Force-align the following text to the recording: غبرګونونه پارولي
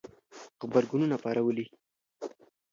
غبرګونونه 0.61 1.15
پارولي 1.23 1.65